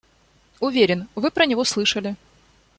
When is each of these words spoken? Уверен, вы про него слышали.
Уверен, 0.61 1.07
вы 1.13 1.29
про 1.29 1.45
него 1.45 1.63
слышали. 1.63 2.15